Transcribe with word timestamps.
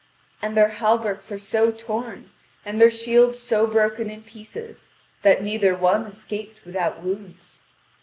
And 0.41 0.57
their 0.57 0.69
hauberks 0.69 1.31
are 1.31 1.37
so 1.37 1.71
torn, 1.71 2.31
and 2.65 2.81
their 2.81 2.89
shields 2.89 3.37
so 3.37 3.67
broken 3.67 4.09
in 4.09 4.23
pieces, 4.23 4.89
that 5.21 5.43
neither 5.43 5.75
one 5.75 6.07
escaped 6.07 6.65
without 6.65 7.03
wounds. 7.03 7.61